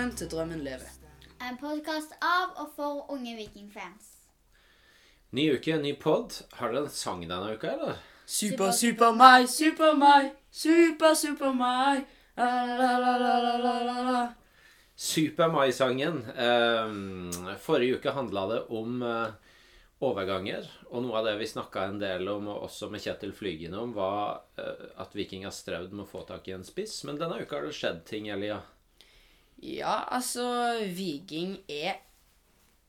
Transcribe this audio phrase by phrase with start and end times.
[0.00, 0.92] Velkommen til Drømmen lever.
[1.44, 4.06] En podkast av og for unge vikingfans.
[5.36, 6.38] Ny uke, ny pod.
[6.56, 7.98] Har dere en sang denne uka, eller?
[8.24, 12.08] Super, super meg, super meg, super, super meg.
[12.40, 12.48] La,
[12.80, 14.24] la, la, la, la, la, la, la.
[14.96, 16.24] Super Mai-sangen.
[16.32, 16.96] Eh,
[17.60, 19.54] forrige uke handla det om eh,
[20.00, 20.64] overganger.
[20.88, 23.92] Og noe av det vi snakka en del om, og også med Kjetil Flygende om,
[24.00, 27.02] var eh, at Viking har strevd med å få tak i en spiss.
[27.04, 28.62] Men denne uka har det skjedd ting, Elia.
[28.62, 28.79] Ja,
[29.84, 31.94] altså, Viking er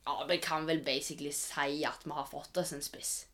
[0.08, 3.28] Ja, vi kan vel basically si at vi har fått oss en spiss.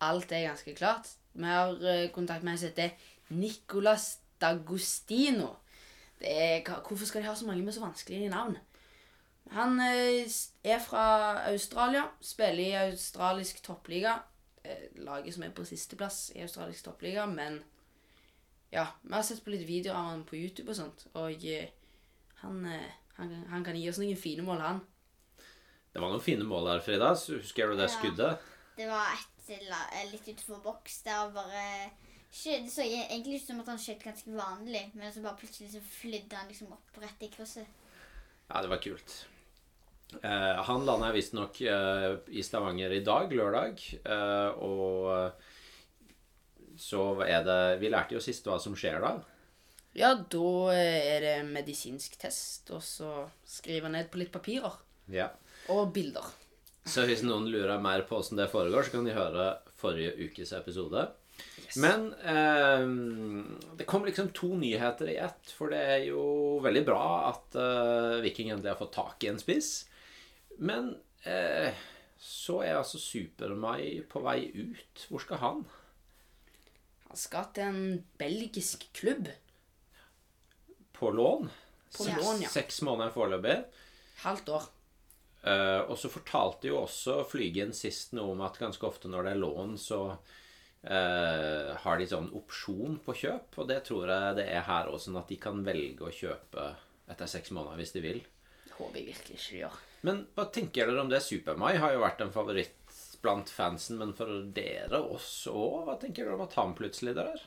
[0.00, 1.08] Alt er ganske klart.
[1.32, 2.90] Vi har eh, kontakt med en som heter
[3.28, 5.56] Nicolas D'Agostino.
[6.20, 8.58] Er, hvorfor skal de ha så mange med så vanskelige navn?
[9.50, 10.26] Han eh,
[10.64, 11.04] er fra
[11.50, 14.18] Australia, spiller i australisk toppliga.
[14.64, 17.60] Eh, laget som er på sisteplass i australisk toppliga, men
[18.72, 21.68] ja, vi har sett på litt videoer av han på YouTube og sånt, og eh,
[22.46, 24.80] han, eh, han, han kan gi oss noen fine mål, han.
[25.92, 27.12] Det var noen fine mål der, Frida.
[27.16, 27.94] Husker du det Ja.
[27.94, 28.38] skuddet?
[28.76, 31.62] Det var et eh, litt utenfor boks der bare
[32.32, 35.70] skjøt- Det så egentlig ut som at han skjøt ganske vanlig, men så bare plutselig
[35.72, 37.66] så flydde han liksom opp rett i krysset.
[38.50, 39.14] Ja, det var kult.
[40.22, 43.80] Eh, han landa visstnok eh, i Stavanger i dag, lørdag.
[44.04, 45.32] eh, og
[46.76, 49.14] så er det Vi lærte jo sist hva som skjer da.
[49.96, 53.12] Ja, da eh, er det medisinsk test, og så
[53.48, 54.74] skrive ned på litt papirer.
[55.12, 55.30] Ja.
[55.72, 56.26] Og bilder.
[56.86, 59.46] Så hvis noen lurer mer på åssen det foregår, så kan de høre
[59.80, 61.08] forrige ukes episode.
[61.82, 62.84] Men eh,
[63.76, 65.50] det kom liksom to nyheter i ett.
[65.56, 67.02] For det er jo veldig bra
[67.32, 69.72] at eh, Viking endelig har fått tak i en spiss.
[70.62, 70.94] Men
[71.26, 71.74] eh,
[72.22, 75.08] så er altså Super-Mai på vei ut.
[75.10, 75.66] Hvor skal han?
[77.10, 79.28] Han skal til en belgisk klubb.
[80.98, 81.50] På lån.
[81.96, 82.48] På Seks- lån, ja.
[82.48, 83.56] Seks måneder foreløpig.
[84.24, 84.66] Halvt år.
[85.46, 89.34] Uh, og så fortalte jo også Flygen sist noe om at ganske ofte når det
[89.36, 93.60] er lån, så uh, har de sånn opsjon på kjøp.
[93.62, 96.72] Og det tror jeg det er her også, sånn at de kan velge å kjøpe
[97.06, 98.24] etter seks måneder hvis de vil.
[98.66, 99.78] Det håper jeg virkelig ikke de gjør.
[100.06, 101.22] Men hva tenker dere om det?
[101.22, 102.74] Super-Mai har jo vært en favoritt
[103.22, 107.42] blant fansen, men for dere, oss òg, hva tenker dere om at han plutselig drar?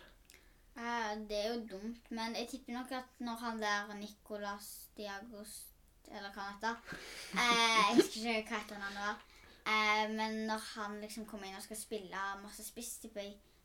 [0.77, 5.65] Eh, det er jo dumt, men jeg tipper nok at når han der Nicolas Diagos
[6.11, 6.75] Eller hva han heter
[7.33, 9.25] eh, Jeg husker ikke hva heter han var.
[9.69, 12.95] Eh, men når han liksom kommer inn og skal spille masse spiss,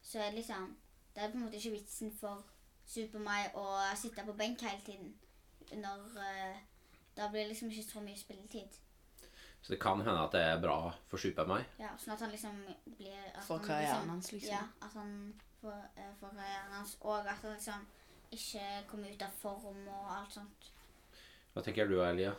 [0.02, 0.76] så er det liksom
[1.14, 2.42] Det er på en måte ikke vitsen for
[2.86, 3.66] Super-Mai å
[3.96, 5.14] sitte på benk hele tiden.
[5.72, 6.56] Når eh,
[7.16, 8.80] Da blir det liksom ikke så mye spilletid.
[9.62, 11.62] Så det kan hende at det er bra for Super-Mai.
[11.78, 12.58] Ja, sånn at han liksom
[12.98, 14.50] blir at For han karrieren hans, liksom.
[14.52, 15.14] Ja, at han
[15.72, 17.86] eh, får karrieren hans, og at han liksom
[18.34, 20.70] ikke kommer ut av form og alt sånt.
[21.54, 22.32] Hva tenker du, Elia?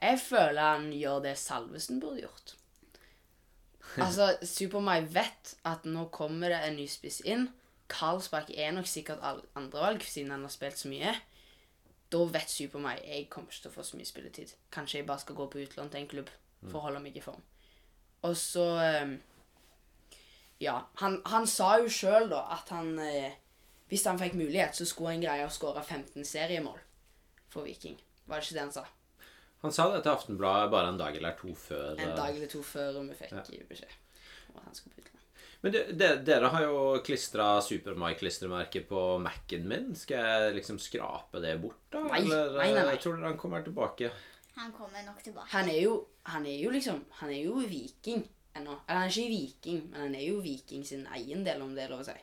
[0.00, 2.54] Jeg føler han gjør det Salvesen burde gjort.
[4.04, 7.46] Altså, Super-Mai vet at nå kommer det en ny spiss inn.
[7.88, 11.14] Karlsbakk er nok sikkert all- andrevalg, siden han har spilt så mye.
[12.12, 14.52] Da vet Super-Mai jeg kommer ikke til å få så mye spilletid.
[14.72, 16.30] Kanskje jeg bare skal gå på utlån til en klubb
[16.68, 17.40] for å holde meg i form.
[18.28, 19.16] Og så ehm,
[20.60, 23.32] Ja, han, han sa jo sjøl da at han eh,
[23.88, 26.80] Hvis han fikk mulighet, så skulle han greie å skåre 15 seriemål
[27.48, 27.94] for Viking.
[28.28, 28.82] Var det ikke det han sa?
[29.62, 31.94] Han sa det til Aftenbladet bare en dag eller to før.
[31.96, 33.44] En eh, dag eller to før vi fikk Ja.
[33.70, 33.94] beskjed
[34.52, 35.14] om at han skulle bytte.
[35.62, 39.88] Men du, de, dere har jo klistra Supermai-klistremerket på Mac-en min.
[39.98, 42.04] Skal jeg liksom skrape det bort, da?
[42.04, 42.94] Nei, Eller nei, nei, nei.
[42.94, 44.10] eh, tror dere han kommer tilbake?
[44.58, 45.48] Han kommer nok tilbake.
[45.56, 45.96] Han er jo,
[46.30, 48.22] han er jo liksom Han er jo viking
[48.58, 48.76] ennå.
[48.86, 51.94] Eller han er ikke viking, men han er jo viking sin eiendel, om det er
[51.94, 52.16] lov å si.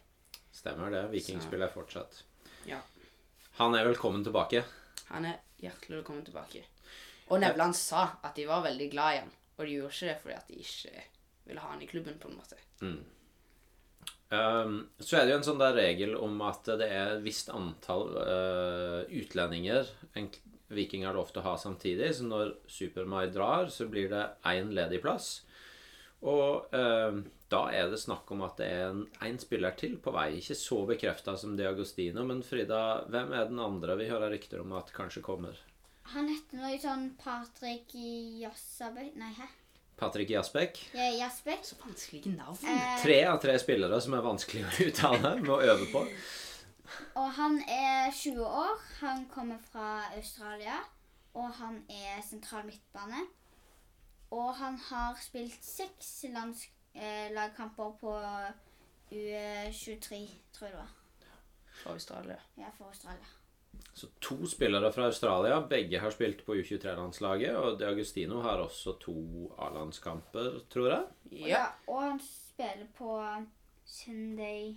[0.56, 1.03] Stemmer det.
[1.12, 2.22] Vikingspill er fortsatt.
[2.69, 2.79] Ja.
[3.59, 4.64] Han er velkommen tilbake.
[5.09, 6.64] Han er hjertelig velkommen tilbake.
[7.32, 10.17] Og Nevland sa at de var veldig glad i han, og de gjorde ikke det
[10.22, 11.05] fordi at de ikke
[11.46, 12.59] ville ha han i klubben, på en måte.
[14.35, 17.52] Um, så er det jo en sånn der regel om at det er et visst
[17.53, 20.29] antall uh, utlendinger en
[20.73, 22.08] Viking har lov til å ha samtidig.
[22.17, 25.43] Så når Super-Mai drar, så blir det én ledig plass.
[26.23, 27.20] Og eh,
[27.52, 30.32] da er det snakk om at det er en, en spiller til på vei.
[30.40, 34.73] Ikke så bekrefta som Diagostino, men Frida, hvem er den andre vi hører rykter om
[34.79, 35.59] at kanskje kommer?
[36.14, 37.94] Han heter noe sånn Patrick
[38.41, 39.47] Jassabøy Nei, hæ?
[39.97, 40.82] Patrick Jasbek.
[40.94, 41.62] Ja, Jasbek.
[41.64, 42.58] Så vanskelige navn.
[42.67, 46.02] Eh, Tre av tre spillere som er vanskelig å uttale, må øve på.
[47.16, 48.73] og han er 20 år.
[49.00, 50.82] Han kommer fra Australia.
[51.35, 53.23] Og han er sentral midtbane.
[54.31, 58.13] Og han har spilt seks lands, eh, lagkamper på
[59.11, 60.93] U23, tror jeg det var.
[61.83, 62.37] Fra Australia.
[62.57, 63.25] Ja, for Australia.
[63.93, 65.59] Så to spillere fra Australia.
[65.67, 67.55] Begge har spilt på U23-landslaget.
[67.55, 69.16] Og De Agustino har også to
[69.59, 71.03] A-landskamper, tror jeg.
[71.31, 71.66] Ja.
[71.87, 73.35] Og han spiller på
[73.85, 74.75] Sunday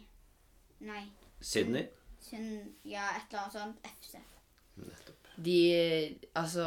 [0.81, 1.89] Nei, Sydney.
[2.21, 2.77] Sun...
[2.85, 3.87] Ja, et eller annet sånt.
[3.99, 4.15] FC.
[4.77, 5.18] Nettopp.
[5.39, 6.65] De Altså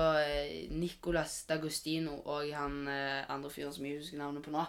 [0.72, 4.64] Nicolas D'Agostino og han eh, andre fyren som jeg husker navnet på nå,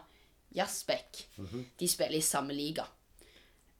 [0.53, 1.23] Jasbekk,
[1.81, 2.85] de spiller i samme liga.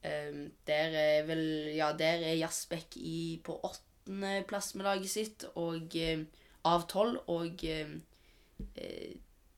[0.03, 1.43] Um, der er vel
[1.75, 6.25] Ja, der er Jasbek i på åttendeplass med laget sitt, og eh,
[6.65, 7.93] av tolv, og eh,
[8.75, 9.13] eh,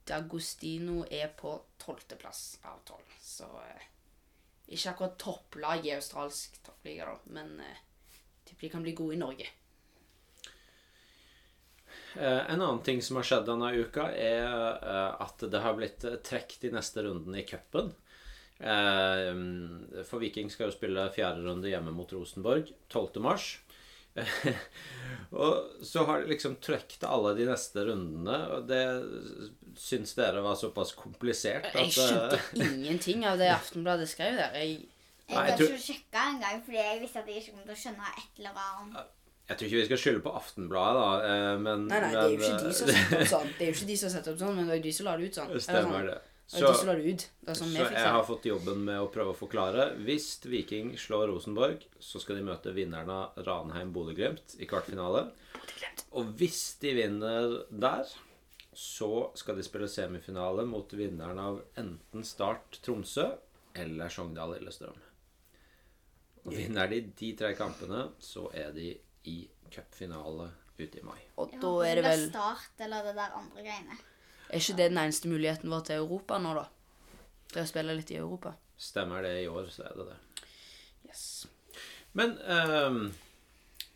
[0.05, 3.15] D'Agostino er på tolvteplass av tolv.
[3.21, 3.87] Så eh,
[4.67, 7.81] ikke akkurat topplag i australsk toppliga, da, men eh,
[8.45, 9.49] tipper de kan bli gode i Norge.
[12.17, 15.99] Eh, En annen ting som har skjedd denne uka, er eh, at det har blitt
[15.99, 17.91] trukket trekk i neste runden i cupen.
[18.59, 23.21] Eh, For Viking skal jo spille fjerde runde hjemme mot Rosenborg 12.
[23.25, 23.49] mars.
[25.35, 28.79] og så har de liksom trukket alle de neste rundene, og det
[29.75, 34.55] syns dere var såpass komplisert Jeg skjønte eh, ingenting av det Aftenbladet skrev der.
[34.55, 34.85] Jeg,
[35.27, 37.75] Jeg jeg tror- ikke å sjekke engang, fordi jeg visste at jeg ikke kom til
[37.75, 39.13] å skjønne et eller annet.
[39.45, 42.31] Jeg tror ikke vi skal skylde på Aftenbladet, da, eh, men nei, nei, det er
[42.31, 43.51] jo ikke de som setter opp sånn.
[43.57, 45.05] Det er jo ikke de som setter opp sånn, men det er jo de som
[45.05, 45.51] lar det ut sånn.
[45.53, 46.15] eh, Stemmer det.
[46.15, 46.31] det.
[46.45, 47.23] Det er de som lar det ut.
[47.45, 49.85] Det sånn Så jeg har fått jobben med å prøve å forklare.
[50.05, 55.27] Hvis Viking slår Rosenborg, så skal de møte vinneren av Ranheim-Bodø-Glimt i kvartfinale.
[56.17, 58.05] Og hvis de vinner der,
[58.75, 63.29] så skal de spille semifinale mot vinneren av enten Start Tromsø
[63.75, 65.01] eller Sogndal-Lillestrøm.
[66.45, 68.91] Og vinner de de tre kampene, så er de
[69.31, 69.37] i
[69.73, 71.19] cupfinale ute i mai.
[71.41, 73.97] Og da er det vel Start eller det der andre greiene.
[74.49, 76.65] Er ikke det den eneste muligheten vår til Europa nå, da?
[77.53, 78.53] Til å spille litt i Europa?
[78.77, 80.17] Stemmer det i år, så er det det.
[81.07, 81.23] Yes.
[82.15, 82.99] Men um,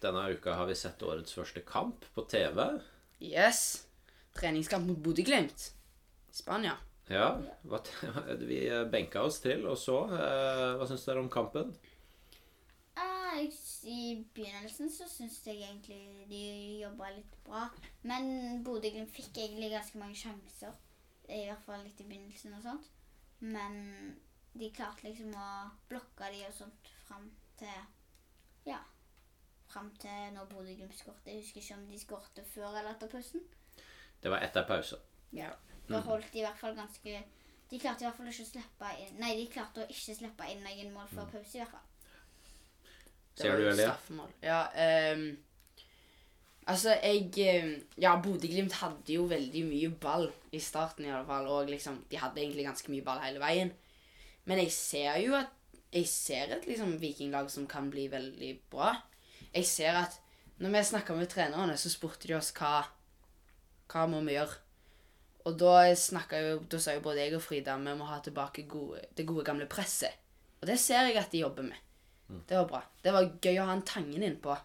[0.01, 2.63] denne uka har vi sett årets første kamp på TV.
[3.19, 3.85] Yes.
[4.39, 5.69] Treningskamp mot Bodø-Glimt.
[6.31, 6.77] Spania.
[7.09, 7.33] Ja,
[7.67, 7.79] hva,
[8.49, 8.61] vi
[8.93, 10.03] benka oss til og så.
[10.13, 11.73] Eh, hva syns dere om kampen?
[12.95, 13.53] Ah, jeg-
[13.87, 16.41] I begynnelsen så syns jeg egentlig de
[16.81, 17.67] jobba litt bra.
[18.07, 20.75] Men Bodø-Glimt fikk egentlig ganske mange sjanser.
[21.29, 22.89] I hvert fall litt i begynnelsen og sånt.
[23.39, 23.77] Men
[24.59, 25.49] de klarte liksom å
[25.91, 27.29] blokke de og sånt fram
[27.59, 27.77] til
[28.67, 28.81] Ja.
[29.69, 31.27] Fram til når Bodø-Glimt skåret.
[31.27, 33.45] Jeg husker ikke om de skårte før eller etter pausen.
[34.19, 34.99] Det var etter pausen.
[35.31, 35.53] Ja.
[35.89, 37.21] Da holdt de i hvert fall ganske
[37.69, 40.47] De klarte i hvert fall ikke å slippe inn Nei, de klarte å ikke slippe
[40.49, 41.88] inn noen mål før pause, i hvert fall.
[43.39, 44.31] Ser du, jo straffemål.
[44.43, 44.63] Ja,
[45.15, 45.27] um,
[46.67, 51.47] altså, jeg ehm, Ja, Bodø-Glimt hadde jo veldig mye ball i starten, i alle fall.
[51.47, 53.71] Og liksom, de hadde egentlig ganske mye ball hele veien.
[54.49, 55.55] Men jeg ser jo at
[55.89, 58.91] Jeg ser et liksom vikinglag som kan bli veldig bra.
[59.55, 60.19] Jeg ser at
[60.61, 62.83] når vi snakka med trenerne, så spurte de oss hva
[63.89, 64.59] Hva må vi gjøre?
[65.47, 69.01] Og da jo, da sa jo både jeg og Frida vi må ha tilbake gode,
[69.17, 70.13] det gode gamle presset.
[70.61, 71.88] Og det ser jeg at de jobber med.
[72.47, 72.83] Det var bra.
[73.01, 74.55] Det var gøy å ha en Tangen innpå.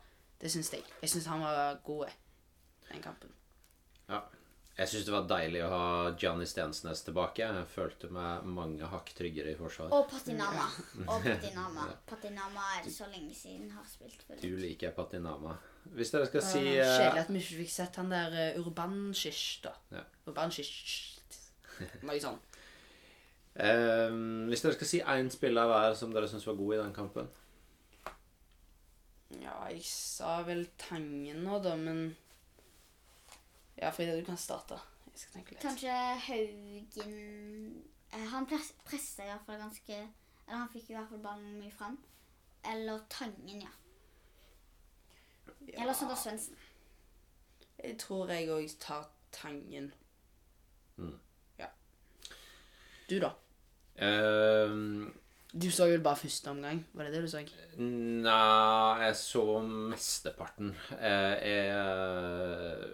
[0.41, 0.85] Det syns jeg.
[1.01, 2.13] Jeg syns han var god
[2.91, 3.31] den kampen.
[4.09, 4.23] Ja.
[4.75, 5.85] Jeg syns det var deilig å ha
[6.19, 7.47] Gianni Stensnes tilbake.
[7.47, 9.93] Jeg følte meg mange hakk tryggere i forsvar.
[9.95, 10.65] Og Patinama.
[11.05, 11.87] Og Patinama.
[12.11, 15.55] Patinama er så lenge siden har spilt for Du liker Patinama.
[15.95, 18.65] Hvis dere skal si Uh, eh, Kjedelig at vi ikke fikk sett han der uh,
[18.65, 19.77] Urbanshish, da.
[19.95, 20.03] Ja.
[20.27, 21.21] Urbanshish.
[22.09, 22.43] Noe sånn.
[23.55, 26.95] um, Hvis dere skal si én spiller hver som dere syns var god i den
[26.97, 27.31] kampen
[29.43, 32.17] Ja, jeg sa vel Tangen nå, da, men
[33.77, 34.79] Ja, Frida, du kan starte.
[35.11, 35.63] Jeg skal tenke litt.
[35.63, 35.95] Kanskje
[36.27, 39.97] Haugen eh, Han pres- pressa i hvert fall ganske
[40.47, 41.99] Eller han fikk i hvert fall ballen mye fram.
[42.65, 43.73] Eller Tangen, ja.
[45.75, 46.57] Eller Sander Svendsen.
[47.85, 49.91] Jeg tror jeg òg tar Tangen.
[50.97, 51.19] Mm.
[51.59, 51.67] Ja.
[53.11, 53.33] Du, da?
[53.97, 54.75] eh,
[55.55, 56.81] Du så vel bare første omgang?
[56.95, 57.41] Var det det du så?
[57.79, 60.73] Nei, jeg så mesteparten.
[60.99, 62.89] Eh, Jeg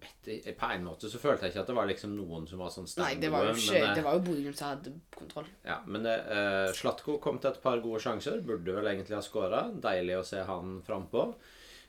[0.00, 2.62] vet ikke På en måte så følte jeg ikke at det var liksom noen som
[2.62, 5.50] var sånn Nei, det var jo ikke eh, Det var jo Bodø-Glimt som hadde kontroll.
[5.66, 8.40] Ja, men eh, Slatko kom til et par gode sjanser.
[8.46, 9.66] Burde vel egentlig ha skåra.
[9.84, 11.28] Deilig å se han frampå.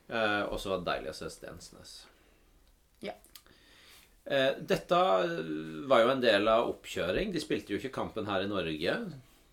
[0.08, 1.90] Uh, og så var det deilig å se Stensnes.
[3.04, 3.12] Ja.
[4.28, 5.00] Eh, dette
[5.88, 7.32] var jo en del av oppkjøring.
[7.32, 8.94] De spilte jo ikke kampen her i Norge,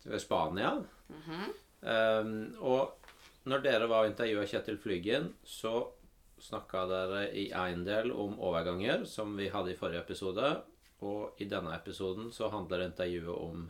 [0.06, 0.72] ved Spania.
[1.82, 2.32] um,
[2.62, 2.96] og
[3.46, 5.88] når dere var og intervjua Kjetil Flygen, så
[6.42, 10.54] snakka dere i én del om overganger, som vi hadde i forrige episode.
[11.06, 13.68] Og i denne episoden så handler intervjuet om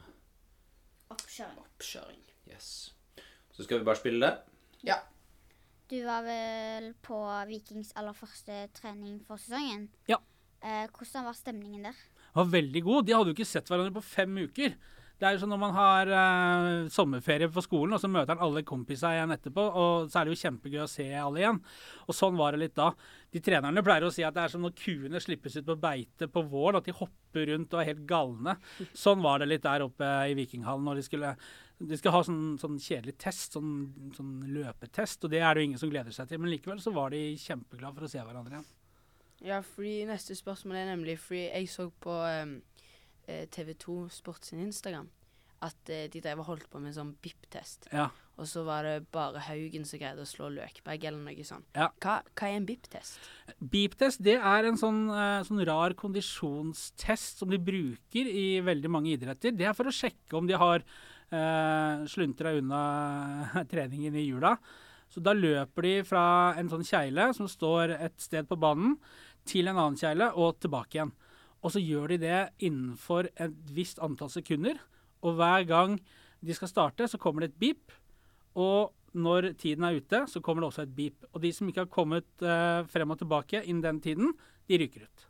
[1.14, 1.60] Oppkjøring.
[1.62, 2.22] Oppkjøring.
[2.50, 2.70] Yes.
[3.54, 4.34] Så skal vi bare spille det.
[4.88, 5.00] Ja.
[5.90, 9.90] Du Du var vel på Vikings aller første trening for sesongen.
[10.10, 10.18] Ja.
[10.64, 11.92] Eh, hvordan var stemningen der?
[11.92, 13.06] Det var veldig god.
[13.06, 14.74] De hadde jo ikke sett hverandre på fem uker.
[15.16, 18.44] Det er jo sånn Når man har uh, sommerferie på skolen, og så møter han
[18.44, 21.62] alle kompisene igjen etterpå, og så er det jo kjempegøy å se alle igjen.
[22.06, 22.90] Og sånn var det litt da.
[23.32, 26.28] De trenerne pleier å si at det er som når kuene slippes ut på beite
[26.32, 28.58] på våren, at de hopper rundt og er helt galne.
[28.92, 31.36] Sånn var det litt der oppe i Vikinghallen når de skulle
[31.76, 33.74] de skal ha sånn, sånn kjedelig test, sånn,
[34.16, 36.40] sånn løpetest, og det er det jo ingen som gleder seg til.
[36.40, 38.70] Men likevel så var de kjempeglade for å se hverandre igjen.
[39.44, 42.54] Ja, fordi neste spørsmål er nemlig Fordi jeg så på um,
[43.26, 45.10] TV2 Sport sin Instagram
[45.64, 47.88] at eh, de drev og holdt på med en sånn BIP-test.
[47.96, 48.10] Ja.
[48.36, 51.68] Og så var det bare Haugen som greide å slå Løkberg eller noe sånt.
[51.78, 51.88] Ja.
[52.04, 53.30] Hva, hva er en BIP-test?
[53.60, 59.14] BIP-test det er en sånn, eh, sånn rar kondisjonstest som de bruker i veldig mange
[59.16, 59.56] idretter.
[59.56, 62.84] Det er for å sjekke om de har eh, sluntra unna
[63.72, 64.58] treningen i jula.
[65.12, 66.26] Så da løper de fra
[66.60, 68.98] en sånn kjegle som står et sted på banen,
[69.46, 71.12] til en annen kjegle og tilbake igjen.
[71.66, 74.78] Og så gjør de det innenfor et visst antall sekunder.
[75.26, 75.98] Og hver gang
[76.46, 77.96] de skal starte, så kommer det et beep.
[78.54, 81.26] Og når tiden er ute, så kommer det også et beep.
[81.34, 84.36] Og de som ikke har kommet uh, frem og tilbake innen den tiden,
[84.70, 85.26] de ryker ut.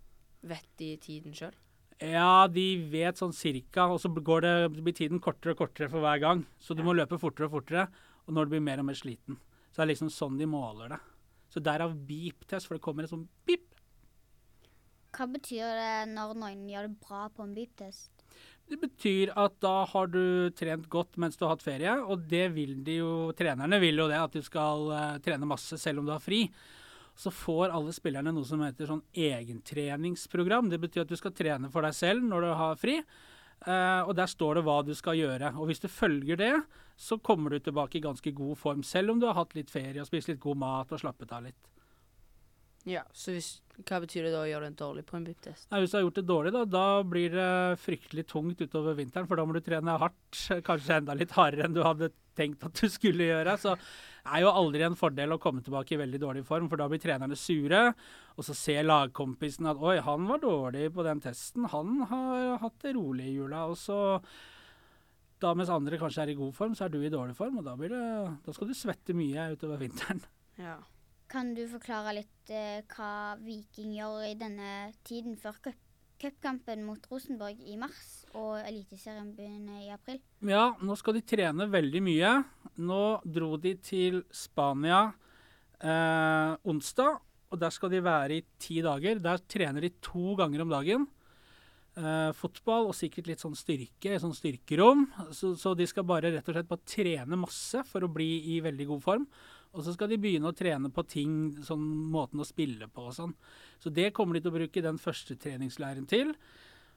[0.46, 1.56] Vet de tiden sjøl?
[2.04, 6.04] Ja, de vet sånn cirka, og så går det, blir tiden kortere og kortere for
[6.04, 6.44] hver gang.
[6.60, 7.86] Så du må løpe fortere og fortere,
[8.28, 9.40] og når du blir mer og mer sliten.
[9.72, 11.00] Så det er liksom sånn de måler det.
[11.54, 13.65] Så derav beep-test, for det kommer et sånn beep.
[15.16, 18.12] Hva betyr det når noen gjør det bra på en beep-test?
[18.66, 22.48] Det betyr at da har du trent godt mens du har hatt ferie, og det
[22.56, 26.10] vil de jo Trenerne vil jo det, at du skal uh, trene masse selv om
[26.10, 26.48] du har fri.
[27.16, 30.68] Så får alle spillerne noe som heter sånn egentreningsprogram.
[30.72, 32.98] Det betyr at du skal trene for deg selv når du har fri.
[33.64, 35.54] Uh, og der står det hva du skal gjøre.
[35.62, 36.52] Og hvis du følger det,
[36.98, 40.02] så kommer du tilbake i ganske god form, selv om du har hatt litt ferie
[40.02, 41.72] og spist litt god mat og slappet av litt.
[42.86, 45.68] Ja, så hvis, hva betyr det da å gjøre det dårlig på en BIP-test?
[45.68, 49.28] Hvis du har gjort det dårlig, da, da blir det fryktelig tungt utover vinteren.
[49.28, 52.80] For da må du trene hardt, kanskje enda litt hardere enn du hadde tenkt at
[52.80, 53.58] du skulle gjøre.
[53.60, 56.80] Så det er jo aldri en fordel å komme tilbake i veldig dårlig form, for
[56.80, 57.84] da blir trenerne sure.
[58.36, 62.80] Og så ser lagkompisen at 'oi, han var dårlig på den testen', han har hatt
[62.84, 63.68] det rolig i jula.
[63.72, 64.00] Og så
[65.44, 67.68] da mens andre kanskje er i god form, så er du i dårlig form, og
[67.68, 68.04] da, blir det,
[68.46, 70.24] da skal du svette mye utover vinteren.
[70.56, 70.80] Ja.
[71.32, 75.82] Kan du forklare litt eh, hva Viking gjør i denne tiden før cup-
[76.22, 80.22] cupkampen mot Rosenborg i mars og Eliteserien begynner i april?
[80.46, 82.32] Ja, nå skal de trene veldig mye.
[82.78, 85.02] Nå dro de til Spania
[85.82, 87.20] eh, onsdag,
[87.52, 89.20] og der skal de være i ti dager.
[89.24, 91.10] Der trener de to ganger om dagen.
[91.96, 95.06] Eh, fotball og sikkert litt sånn styrke, sånn styrkerom.
[95.36, 98.62] Så, så de skal bare rett og slett bare trene masse for å bli i
[98.66, 99.28] veldig god form.
[99.76, 101.34] Og så skal de begynne å trene på ting,
[101.66, 103.36] sånn måten å spille på og sånn.
[103.82, 106.32] Så det kommer de til å bruke den første treningsleiren til.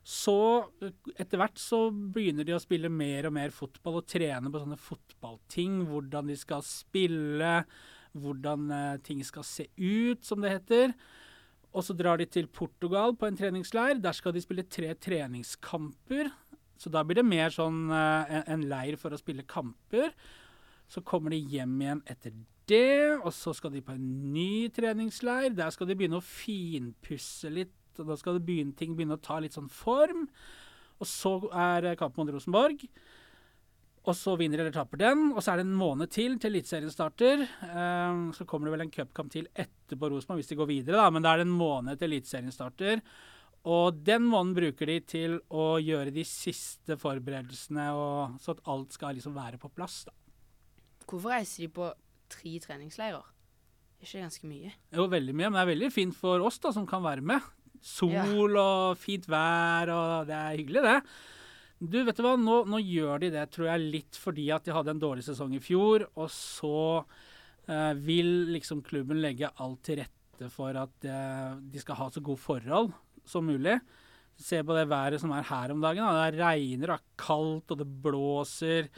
[0.08, 0.38] Så
[1.18, 4.78] etter hvert så begynner de å spille mer og mer fotball og trene på sånne
[4.80, 5.82] fotballting.
[5.90, 7.54] Hvordan de skal spille,
[8.16, 10.94] hvordan eh, ting skal se ut, som det heter.
[11.74, 13.98] Og så drar de til Portugal på en treningsleir.
[14.00, 16.30] Der skal de spille tre treningskamper.
[16.78, 20.14] Så da blir det mer sånn eh, en leir for å spille kamper.
[20.88, 22.32] Så kommer de hjem igjen etter
[22.68, 25.52] det, og så skal de på en ny treningsleir.
[25.56, 29.40] Der skal de begynne å finpusse litt, og da skal begynne, ting begynne å ta
[29.42, 30.26] litt sånn form.
[30.98, 32.84] Og så er kampen mot Rosenborg.
[34.08, 36.92] Og så vinner eller taper den, og så er det en måned til til Eliteserien
[36.92, 37.42] starter.
[37.44, 41.10] Eh, så kommer det vel en cupkamp til etterpå Rosenborg, hvis de går videre, da.
[41.12, 43.02] Men da er det en måned til Eliteserien starter.
[43.68, 48.96] Og den måneden bruker de til å gjøre de siste forberedelsene, og, så at alt
[48.96, 50.06] skal liksom være på plass.
[50.08, 50.14] da.
[51.08, 51.88] Hvorfor reiser de på
[52.28, 53.24] tre treningsleirer?
[53.98, 54.74] Det Er ikke ganske mye?
[54.94, 57.42] Jo, veldig mye, men det er veldig fint for oss da, som kan være med.
[57.82, 60.98] Sol og fint vær, og det er hyggelig, det.
[61.78, 64.74] Du, vet du hva, nå, nå gjør de det, tror jeg, litt fordi at de
[64.74, 67.04] hadde en dårlig sesong i fjor, og så
[67.70, 72.22] eh, vil liksom klubben legge alt til rette for at eh, de skal ha så
[72.24, 72.90] gode forhold
[73.28, 73.78] som mulig.
[74.38, 76.02] Se på det været som er her om dagen.
[76.02, 76.26] Da.
[76.30, 78.90] Det regner og er kaldt, og det blåser.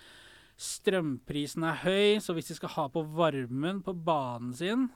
[0.60, 4.88] Strømprisen er høy, så hvis de skal ha på varmen på banen sin,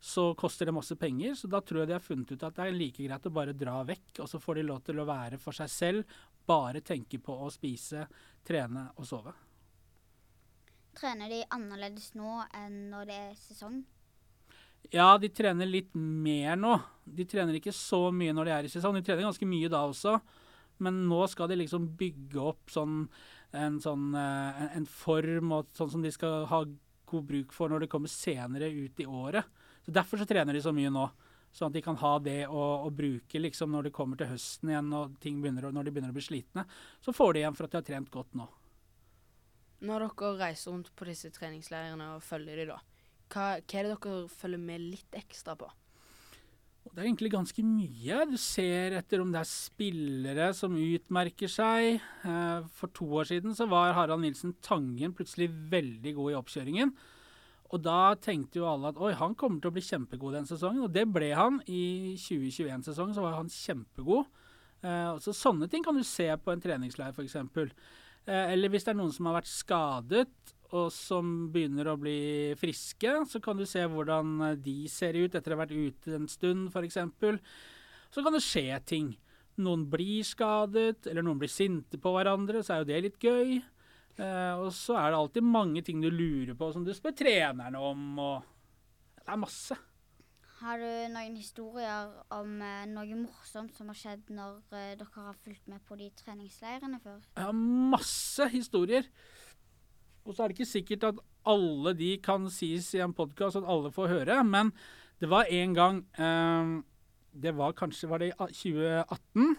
[0.00, 1.34] så koster det masse penger.
[1.34, 3.56] Så da tror jeg de har funnet ut at det er like greit å bare
[3.56, 6.18] dra vekk, og så får de lov til å være for seg selv.
[6.46, 8.06] Bare tenke på å spise,
[8.46, 9.34] trene og sove.
[10.96, 13.82] Trener de annerledes nå enn når det er sesong?
[14.90, 16.72] Ja, de trener litt mer nå.
[17.04, 18.96] De trener ikke så mye når de er i sesong.
[18.96, 20.16] De trener ganske mye da også,
[20.80, 23.04] men nå skal de liksom bygge opp sånn
[23.56, 26.62] en, sånn, eh, en, en form og sånn som de skal ha
[27.10, 29.44] god bruk for når det kommer senere ut i året.
[29.84, 31.08] Så Derfor så trener de så mye nå.
[31.50, 34.70] Sånn at de kan ha det å, å bruke liksom når det kommer til høsten
[34.70, 36.64] igjen og begynner, når de begynner å bli slitne.
[37.02, 38.46] Så får de igjen for at de har trent godt nå.
[39.80, 42.78] Når dere reiser rundt på disse treningsleirene og følger de da,
[43.32, 45.70] hva, hva er det dere følger med litt ekstra på?
[46.86, 48.18] Og Det er egentlig ganske mye.
[48.30, 52.00] Du ser etter om det er spillere som utmerker seg.
[52.24, 56.92] Eh, For to år siden så var Harald Nilsen Tangen plutselig veldig god i oppkjøringen.
[57.70, 60.82] Og da tenkte jo alle at oi, han kommer til å bli kjempegod den sesongen.
[60.88, 61.60] Og det ble han.
[61.70, 64.26] I 2021-sesongen så var han kjempegod.
[64.82, 67.36] Eh, Så sånne ting kan du se på en treningsleir f.eks.
[68.26, 73.14] Eller hvis det er noen som har vært skadet og som begynner å bli friske,
[73.26, 76.28] så kan du se hvordan eh, de ser ut etter å ha vært ute en
[76.30, 77.00] stund f.eks.
[78.10, 79.10] Så kan det skje ting.
[79.60, 83.60] Noen blir skadet, eller noen blir sinte på hverandre, så er jo det litt gøy.
[84.20, 87.80] Eh, og så er det alltid mange ting du lurer på, som du spør trenerne
[87.90, 88.48] om, og
[89.20, 89.76] Det er masse.
[90.60, 95.38] Har du noen historier om eh, noe morsomt som har skjedd når eh, dere har
[95.40, 97.22] fulgt med på de treningsleirene før?
[97.38, 99.08] Har masse historier.
[100.30, 101.20] Og så er det ikke sikkert at
[101.50, 104.36] alle de kan sies i en podkast, at alle får høre.
[104.46, 104.70] Men
[105.18, 106.76] det var en gang eh,
[107.34, 109.56] Det var kanskje var det i 2018.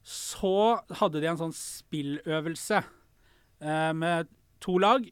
[0.00, 0.54] Så
[1.00, 4.32] hadde de en sånn spilløvelse eh, med
[4.64, 5.04] to lag.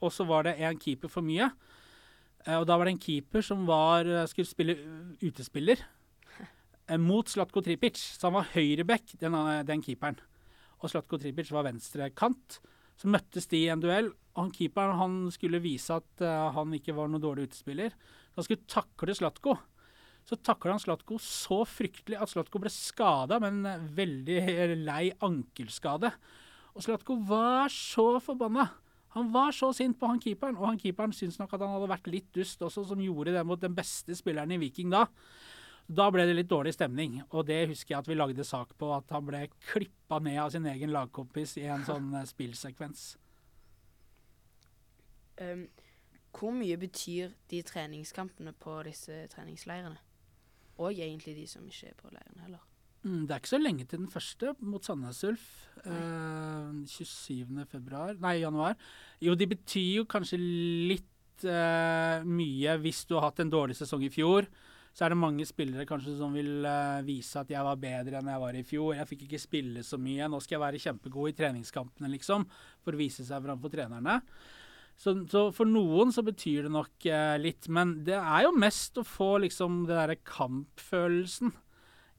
[0.00, 1.50] Og så var det en keeper for mye.
[2.46, 4.78] Eh, og da var det en keeper som var, eh, skulle spille
[5.22, 5.82] utespiller
[6.86, 7.98] eh, mot Slatko Tripic.
[7.98, 10.22] Så han var høyreback, den, eh, den keeperen
[10.80, 12.60] og Slatko Tripic var venstre kant.
[13.00, 16.74] Så møttes de i en duell, og han keeperen han skulle vise at uh, han
[16.76, 17.94] ikke var noen dårlig utespiller.
[18.30, 19.56] Så han skulle takle Slatko.
[20.28, 24.38] Så takla han Slatko så fryktelig at Slatko ble skada med en eh, veldig
[24.84, 26.12] lei ankelskade.
[26.76, 28.68] Og Slatko var så forbanna.
[29.16, 31.88] Han var så sint på han keeperen, og han keeperen syntes nok at han hadde
[31.90, 35.08] vært litt dust også, som gjorde det mot den beste spilleren i Viking da.
[35.90, 38.92] Da ble det litt dårlig stemning, og det husker jeg at vi lagde sak på,
[38.94, 43.08] at han ble klippa ned av sin egen lagkompis i en sånn eh, spillsekvens.
[45.40, 45.66] Um,
[46.36, 49.98] hvor mye betyr de treningskampene på disse treningsleirene?
[50.80, 52.62] Og egentlig de som ikke er på leirene heller.
[53.02, 55.46] Mm, det er ikke så lenge til den første, mot Sandnes Ulf.
[55.88, 57.64] Eh, 27.
[57.70, 58.76] februar Nei, januar.
[59.24, 64.04] Jo, de betyr jo kanskje litt eh, mye hvis du har hatt en dårlig sesong
[64.04, 64.48] i fjor.
[64.90, 68.30] Så er det mange spillere kanskje som vil uh, vise at jeg var bedre enn
[68.32, 68.96] jeg var i fjor.
[68.98, 70.26] Jeg fikk ikke spille så mye.
[70.26, 72.48] Nå skal jeg være kjempegod i treningskampene, liksom.
[72.82, 74.18] For å vise seg framfor trenerne.
[75.00, 77.70] Så, så for noen så betyr det nok uh, litt.
[77.72, 81.54] Men det er jo mest å få liksom det derre kampfølelsen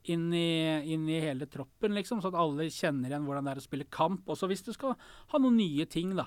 [0.09, 3.61] inn i, inn i hele troppen, liksom, så at alle kjenner igjen hvordan det er
[3.61, 4.23] å spille kamp.
[4.31, 6.25] Også hvis du skal ha noen nye ting, da.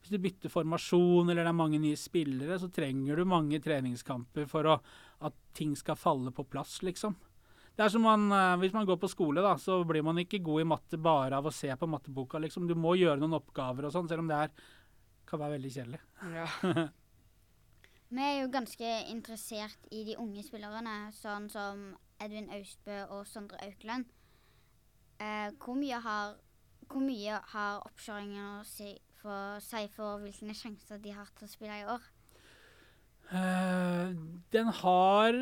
[0.00, 4.46] Hvis du bytter formasjon eller det er mange nye spillere, så trenger du mange treningskamper
[4.48, 4.78] for å,
[5.28, 7.16] at ting skal falle på plass, liksom.
[7.76, 10.42] Det er som man, eh, Hvis man går på skole, da, så blir man ikke
[10.44, 12.38] god i matte bare av å se på matteboka.
[12.38, 12.66] liksom.
[12.68, 14.50] Du må gjøre noen oppgaver og sånn, selv om det er,
[15.26, 16.00] kan være veldig kjedelig.
[16.34, 16.46] Ja.
[18.10, 23.56] Vi er jo ganske interessert i de unge spillerne, sånn som Edvin Austbø og Sondre
[23.62, 24.04] Aukland.
[25.20, 26.34] Eh, hvor, mye har,
[26.88, 31.52] hvor mye har oppkjøringen å si for, si for hvilke sjanser de har til å
[31.52, 32.08] spille i år?
[33.30, 34.10] Uh,
[34.50, 35.36] den har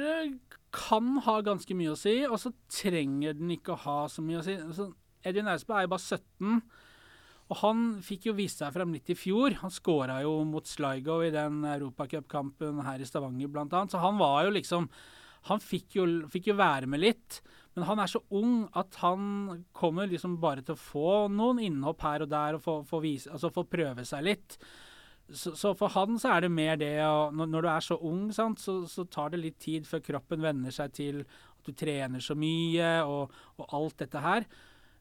[0.74, 4.42] kan ha ganske mye å si, og så trenger den ikke å ha så mye
[4.42, 4.56] å si.
[4.60, 4.90] Altså,
[5.26, 6.58] Edvin Austbø er jo bare 17,
[7.48, 9.56] og han fikk jo vist seg frem litt i fjor.
[9.62, 14.20] Han skåra jo mot Sligo i den europacupkampen her i Stavanger blant annet, så han
[14.20, 14.90] var jo liksom
[15.48, 17.40] Han fikk jo, fikk jo være med litt.
[17.78, 22.02] Men han er så ung at han kommer liksom bare til å få noen innhopp
[22.02, 24.56] her og der og få, få, vise, altså få prøve seg litt.
[25.28, 27.98] Så, så for han så er det mer det å Når, når du er så
[28.08, 31.74] ung, sant, så, så tar det litt tid før kroppen venner seg til at du
[31.76, 34.48] trener så mye og, og alt dette her.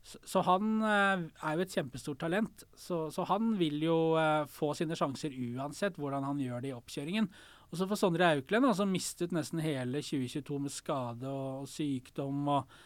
[0.08, 2.64] Så, så han eh, er jo et kjempestort talent.
[2.78, 6.78] Så, så han vil jo eh, få sine sjanser uansett hvordan han gjør det i
[6.78, 7.28] oppkjøringen.
[7.68, 12.54] Og så for Sondre Auklend, som mistet nesten hele 2022 med skade og, og sykdom
[12.58, 12.78] og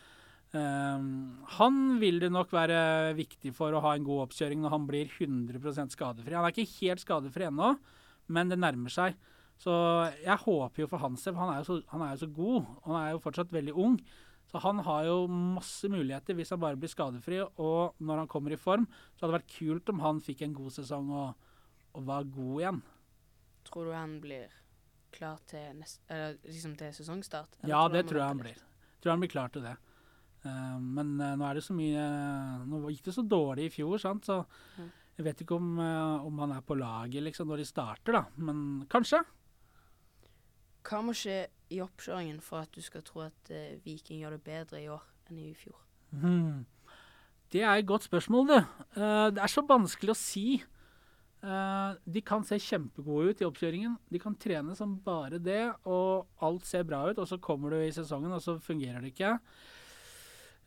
[0.52, 4.88] Um, Han vil det nok være viktig for å ha en god oppkjøring når han
[4.90, 6.36] blir 100% skadefri.
[6.36, 7.78] Han er ikke helt skadefri ennå,
[8.28, 9.16] men det nærmer seg.
[9.62, 9.72] Så
[10.20, 12.68] jeg håper jo for hans del, han han er jo så god.
[12.88, 14.00] Han er jo fortsatt veldig ung.
[14.52, 17.40] Så han har jo masse muligheter hvis han bare blir skadefri.
[17.40, 20.58] Og når han kommer i form, så hadde det vært kult om han fikk en
[20.58, 21.54] god sesong og,
[21.96, 22.82] og var god igjen.
[23.70, 24.50] Tror du han blir
[25.14, 27.60] klar til, nest, eller, liksom til sesongstart?
[27.62, 28.60] Eller Ja, det tror jeg han blir.
[28.60, 29.76] Jeg tror han blir klar til det.
[30.46, 32.02] Uh, men uh, nå er det så mye
[32.66, 34.26] Nå gikk det så dårlig i fjor, sant?
[34.26, 34.40] så
[34.80, 34.88] mm.
[35.20, 38.22] Jeg vet ikke om, eh, om han er på laget liksom, når de starter, da.
[38.42, 39.20] Men kanskje.
[40.88, 43.52] Hva må skje i oppkjøringen for at du skal tro at
[43.84, 45.78] Viking gjør det bedre i år enn i fjor?
[46.16, 46.64] Mm.
[47.54, 48.58] Det er et godt spørsmål, du.
[48.96, 50.46] Det er så vanskelig å si.
[51.42, 53.98] Eh, de kan se kjempegode ut i oppkjøringen.
[54.14, 57.22] De kan trene som bare det, og alt ser bra ut.
[57.22, 59.38] Og så kommer du i sesongen, og så fungerer det ikke.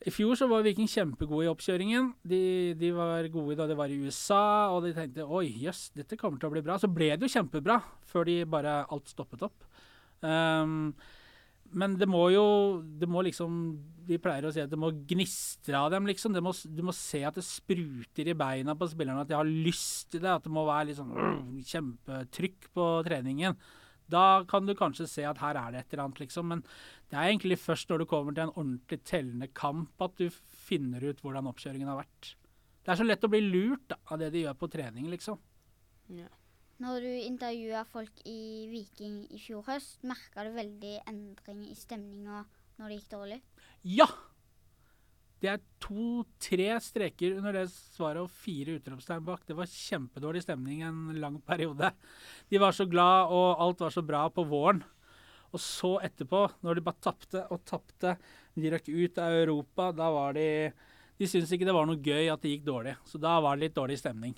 [0.05, 2.11] I fjor så var Viking kjempegode i oppkjøringen.
[2.27, 6.19] De, de var gode da de var i USA, og de tenkte oi, jøss, dette
[6.21, 6.77] kommer til å bli bra.
[6.81, 7.79] Så ble det jo kjempebra,
[8.11, 9.69] før de bare alt stoppet opp.
[10.25, 10.91] Um,
[11.75, 12.47] men det må jo
[13.01, 13.55] Det må liksom
[14.07, 16.37] Vi pleier å si at det må gnistre av dem, liksom.
[16.45, 20.11] Må, du må se at det spruter i beina på spillerne, at de har lyst
[20.13, 20.29] til det.
[20.29, 21.15] At det må være liksom
[21.65, 23.57] kjempetrykk på treningen.
[24.13, 26.53] Da kan du kanskje se at her er det et eller annet, liksom.
[26.53, 26.63] Men
[27.09, 30.29] det er egentlig først når du kommer til en ordentlig tellende kamp at du
[30.69, 32.35] finner ut hvordan oppkjøringen har vært.
[32.85, 35.41] Det er så lett å bli lurt da, av det de gjør på trening, liksom.
[36.13, 36.29] Ja.
[36.83, 42.43] Når du intervjua folk i Viking i fjor høst, merka du veldig endring i stemninga
[42.81, 43.43] når det gikk dårlig?
[43.87, 44.09] Ja!
[45.45, 49.43] Det er to-tre streker under det svaret og fire utropstegn bak.
[49.45, 51.91] Det var kjempedårlig stemning en lang periode.
[52.49, 54.81] De var så glad, og alt var så bra på våren.
[55.55, 58.17] Og så etterpå, når de bare tapte og tapte,
[58.57, 60.49] de røk ut av Europa, da var de
[61.15, 62.97] De syntes ikke det var noe gøy at det gikk dårlig.
[63.07, 64.33] Så da var det litt dårlig stemning.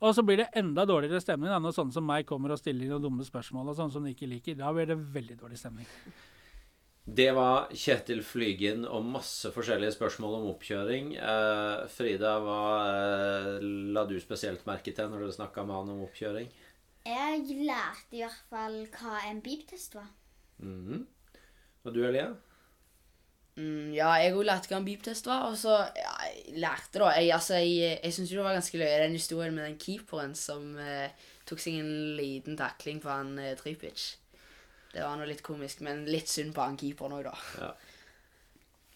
[0.00, 2.88] Og så blir det enda dårligere stemning da, når sånne som meg kommer og stiller
[2.88, 4.56] noen dumme spørsmål og sånne som de ikke liker.
[4.56, 5.88] Da blir det veldig dårlig stemning.
[7.10, 11.14] Det var Kjetil Flygen og masse forskjellige spørsmål om oppkjøring.
[11.18, 13.64] Eh, Frida, hva eh,
[13.96, 16.48] la du spesielt merke til når du snakka med han om oppkjøring?
[17.08, 20.08] Jeg lærte i hvert fall hva en beep-test var.
[20.60, 21.04] -hmm.
[21.84, 22.34] Og du, Elia?
[23.56, 25.80] Mm, ja, jeg òg lærte hva en beep-test var, og så
[26.56, 29.78] lærte da Jeg, altså, jeg, jeg syns det var ganske løye den historien med den
[29.82, 31.10] keeperen som eh,
[31.48, 34.08] tok seg en liten takling på han eh, Tripic.
[34.90, 37.36] Det var noe litt komisk, men litt synd på han keeperen òg, da.
[37.62, 37.70] Ja.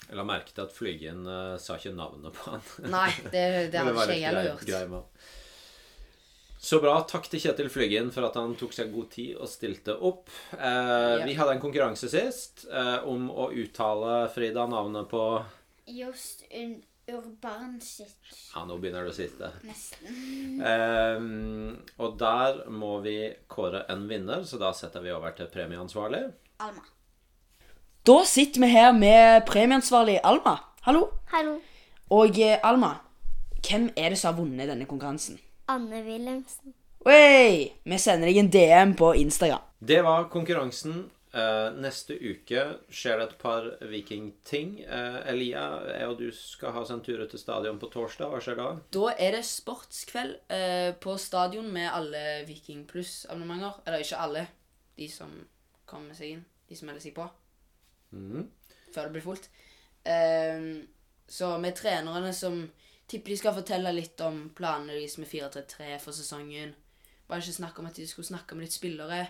[0.04, 2.64] Jeg la merke til at Flyggen eh, sa ikke navnet på han.
[2.96, 4.66] Nei, det, det hadde ikke jeg heller gjort.
[4.68, 5.24] grei med.
[6.64, 6.94] Så bra.
[7.04, 10.30] Takk til Kjetil Flyggen for at han tok seg god tid og stilte opp.
[10.56, 15.24] Eh, Vi hadde en konkurranse sist eh, om å uttale Frida navnet på
[15.92, 16.46] Just
[17.12, 18.16] un sitt.
[18.54, 19.50] Ja, nå begynner det å sitte.
[19.62, 20.60] nesten.
[20.64, 21.20] Eh,
[22.00, 26.22] og der må vi kåre en vinner, så da setter vi over til premieansvarlig.
[26.64, 26.84] Alma.
[28.04, 30.58] Da sitter vi her med premieansvarlig Alma.
[30.84, 31.08] Hallo.
[31.32, 31.58] Hallo.
[32.10, 32.94] Og eh, Alma,
[33.64, 35.38] hvem er det som har vunnet denne konkurransen?
[35.68, 36.74] Anne Wilhelmsen.
[37.04, 37.72] Oi!
[37.84, 39.64] Vi sender deg en DM på Instagram.
[39.84, 41.10] Det var konkurransen.
[41.34, 42.60] Eh, neste uke
[42.94, 44.76] skjer det et par vikingting.
[44.86, 48.30] Uh, Elia, jeg og du skal ha oss en tur ut til stadion på torsdag.
[48.30, 48.68] Hva skjer da?
[48.94, 53.82] Da er det sportskveld uh, på stadion med alle Viking Pluss-abonnementer.
[53.82, 54.46] Eller ikke alle.
[54.94, 55.34] De som
[55.90, 56.46] kommer seg inn.
[56.70, 57.26] De som melder seg på.
[58.14, 58.46] Mm.
[58.94, 59.50] Før det blir fullt.
[60.06, 60.86] Ehm,
[61.26, 62.60] så med trenerne som
[63.10, 66.76] tipper de skal fortelle litt om planene deres med 4-3-3 for sesongen.
[67.26, 69.24] Bare ikke snakke om at de skulle snakke med litt spillere.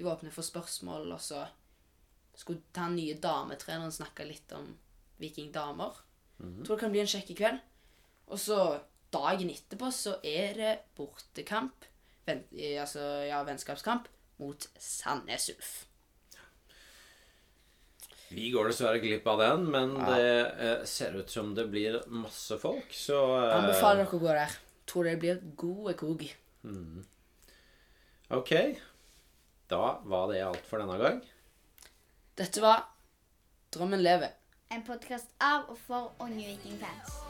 [0.00, 1.42] De var åpne for spørsmål, og så
[2.32, 4.70] skulle den nye dametreneren snakke litt om
[5.20, 5.98] vikingdamer.
[6.38, 6.64] Mm -hmm.
[6.64, 7.58] Tror det kan bli en kjekk kveld.
[8.26, 8.80] Og så
[9.12, 11.84] dagen etterpå så er det bortekamp,
[12.26, 12.44] ven,
[12.80, 14.08] altså ja, vennskapskamp,
[14.38, 15.86] mot Sandnes Ulf.
[18.30, 20.16] Vi går dessverre glipp av den, men Ja.
[20.16, 24.26] det eh, ser ut som det blir masse folk, så eh, Anbefaler dere å gå
[24.26, 24.56] der.
[24.86, 26.34] Tror det blir gode kog.
[28.30, 28.80] Ok.
[29.70, 31.20] Da var det alt for denne gang.
[32.34, 32.88] Dette var
[33.70, 34.34] Drømmen lever.
[34.74, 37.29] En podkast av og for Unge Viking-fans.